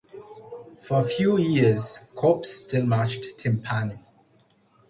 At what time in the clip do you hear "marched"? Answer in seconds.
2.87-3.37